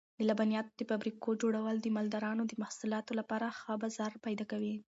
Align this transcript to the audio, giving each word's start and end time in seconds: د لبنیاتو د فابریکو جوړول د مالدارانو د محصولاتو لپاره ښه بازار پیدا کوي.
د 0.17 0.19
لبنیاتو 0.29 0.71
د 0.79 0.81
فابریکو 0.89 1.29
جوړول 1.41 1.75
د 1.81 1.87
مالدارانو 1.95 2.43
د 2.47 2.53
محصولاتو 2.61 3.11
لپاره 3.19 3.55
ښه 3.59 3.73
بازار 3.83 4.11
پیدا 4.25 4.45
کوي. 4.51 4.75